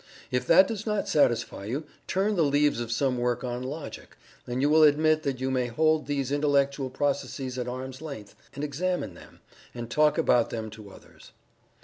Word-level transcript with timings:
If 0.31 0.47
that 0.47 0.67
does 0.67 0.87
not 0.87 1.07
satisfy 1.07 1.65
you, 1.65 1.83
turn 2.07 2.35
the 2.35 2.41
leaves 2.41 2.79
of 2.81 2.91
some 2.91 3.19
work 3.19 3.43
on 3.43 3.61
Logic, 3.61 4.17
and 4.47 4.59
you 4.59 4.67
will 4.67 4.81
admit 4.81 5.21
that 5.21 5.39
you 5.39 5.51
may 5.51 5.67
hold 5.67 6.07
these 6.07 6.31
intellectual 6.31 6.89
processes 6.89 7.55
at 7.59 7.67
arm's 7.67 8.01
length 8.01 8.33
and 8.55 8.63
examine 8.63 9.13
them, 9.13 9.41
and 9.75 9.91
talk 9.91 10.17
about 10.17 10.49
them 10.49 10.71
to 10.71 10.89
others. 10.89 11.33